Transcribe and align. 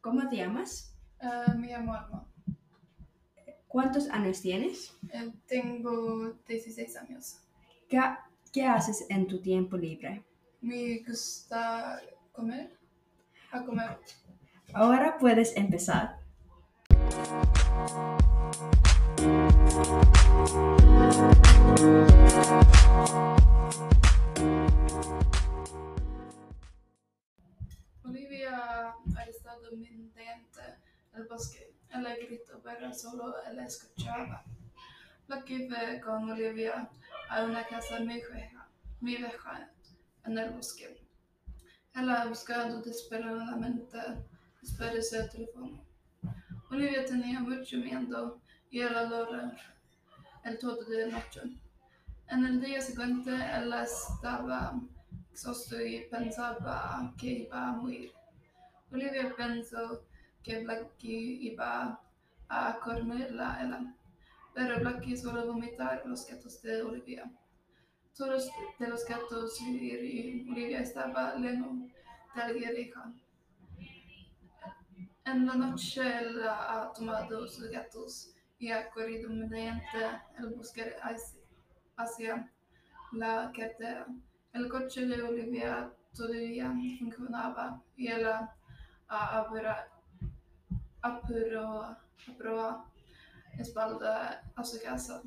¿Cómo 0.00 0.28
te 0.28 0.36
llamas? 0.36 0.94
Eh, 1.20 1.54
me 1.56 1.68
llamo 1.68 1.94
Alma. 1.94 2.26
¿Cuántos 3.66 4.08
años 4.08 4.40
tienes? 4.40 4.96
Eh, 5.12 5.32
tengo 5.46 6.32
16 6.46 6.96
años. 6.96 7.40
¿Qué, 7.88 8.00
qué 8.52 8.64
haces 8.64 9.06
en 9.08 9.26
tu 9.26 9.40
tiempo 9.40 9.76
libre? 9.76 10.24
Me 10.60 11.02
gusta 11.06 12.00
comer. 12.32 12.78
A 13.50 13.64
comer. 13.64 13.98
Ahora 14.72 15.18
puedes 15.18 15.56
empezar. 15.56 16.18
Olivia 36.38 36.88
a 37.28 37.44
una 37.44 37.64
casa 37.66 37.98
muy 38.00 38.22
vieja, 38.32 38.68
muy 39.00 39.16
vieja 39.16 39.70
en 40.24 40.38
el 40.38 40.50
bosque. 40.50 41.00
Ella 41.94 42.26
buscando 42.26 42.80
desesperadamente 42.80 43.98
esperó 44.62 45.02
su 45.02 45.28
teléfono. 45.30 45.84
Olivia 46.70 47.04
tenía 47.04 47.40
mucho 47.40 47.76
miedo 47.78 48.40
y 48.70 48.82
ella 48.82 49.08
lloró 49.08 49.52
el 50.44 50.58
todo 50.58 50.84
de 50.84 51.10
noche. 51.10 51.40
En 52.28 52.44
el 52.46 52.60
día 52.60 52.80
siguiente 52.80 53.30
ella 53.30 53.82
estaba 53.82 54.80
exhausta 55.32 55.82
y 55.82 56.08
pensaba 56.08 57.12
que 57.18 57.26
iba 57.44 57.68
a 57.68 57.72
morir. 57.72 58.12
Olivia 58.92 59.34
pensó 59.36 60.04
que 60.48 60.64
Blackie 60.64 61.50
iba 61.52 62.00
a 62.48 62.78
comerla 62.82 63.94
pero 64.54 64.80
Blackie 64.80 65.14
solo 65.14 65.44
vomitaba 65.46 66.00
los 66.06 66.26
gatos 66.26 66.62
de 66.62 66.82
Olivia. 66.82 67.30
Todos 68.16 68.50
de 68.78 68.88
los 68.88 69.04
gatos 69.04 69.60
y 69.60 70.48
Olivia 70.50 70.80
estaba 70.80 71.34
lleno 71.36 71.86
de 72.34 72.54
guerrija. 72.58 73.12
En 75.26 75.44
la 75.46 75.54
noche 75.54 76.00
él 76.18 76.40
ha 76.48 76.90
tomado 76.96 77.46
sus 77.46 77.68
gatos 77.70 78.34
y 78.58 78.70
ha 78.70 78.88
corrido 78.88 79.28
mediante 79.28 79.98
el 80.38 80.46
bosque 80.54 80.96
hacia- 81.98 82.50
la 83.12 83.52
carretera. 83.54 84.06
El 84.54 84.68
coche 84.70 85.06
de 85.06 85.22
Olivia 85.22 85.92
todavía 86.14 86.72
funcionaba 86.98 87.82
y 87.96 88.08
ella 88.10 88.50
ah, 89.08 89.46
apuro, 91.02 91.96
aproa 92.28 92.70
apuró 92.70 92.84
espalda 93.58 94.42
a 94.54 94.64
su 94.64 94.80
casa. 94.80 95.22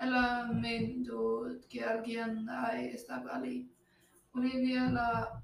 Ella 0.00 0.44
miró 0.52 1.46
que 1.68 1.84
alguien 1.84 2.48
ahí 2.48 2.88
estaba 2.88 3.36
allí. 3.36 3.68
Olivia 4.32 4.90
la 4.90 5.42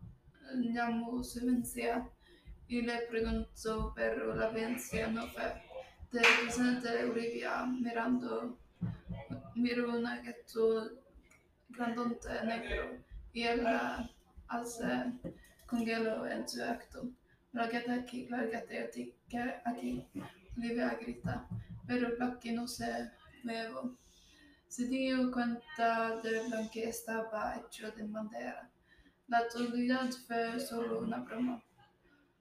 llamó 0.54 1.22
su 1.24 1.44
vencia 1.44 2.08
y 2.68 2.82
le 2.82 2.98
preguntó, 3.10 3.92
pero 3.94 4.34
la 4.34 4.48
vencia 4.50 5.08
no 5.08 5.26
fue. 5.28 5.62
De 6.12 6.20
presente 6.20 7.04
Olivia 7.04 7.66
mirando, 7.66 8.56
miró 9.56 9.90
un 9.90 10.04
gato 10.04 10.90
grandote 11.70 12.28
negro 12.44 12.98
y 13.32 13.42
ella 13.42 14.08
hace 14.46 15.12
congelo 15.66 16.26
en 16.26 16.48
su 16.48 16.62
acto. 16.62 17.08
La 17.54 17.66
gata 17.68 17.94
aquí, 17.94 18.26
la 18.28 18.44
gata 18.44 18.74
aquí, 18.84 19.14
que 19.28 19.38
aquí. 19.64 20.06
Olivia 20.56 20.96
grita, 21.00 21.48
pero 21.86 22.16
Blackie 22.16 22.52
no 22.52 22.66
se 22.68 23.10
movió. 23.44 23.96
Se 24.68 24.86
dio 24.88 25.30
cuenta 25.32 26.20
de 26.20 26.48
lo 26.48 26.70
que 26.72 26.88
estaba 26.88 27.56
hecho 27.56 27.90
de 27.92 28.04
madera. 28.04 28.70
La 29.28 29.48
totalidad 29.48 30.10
fue 30.26 30.60
solo 30.60 31.00
una 31.00 31.18
broma. 31.20 31.62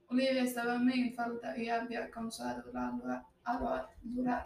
Olivia 0.10 0.44
estaba 0.44 0.78
muy 0.78 1.12
falta 1.12 1.58
y 1.58 1.70
había 1.70 2.10
causado 2.12 2.72
la 2.74 2.92
lua- 2.92 3.26
a 3.46 3.60
la- 3.60 3.90
lugar. 4.04 4.46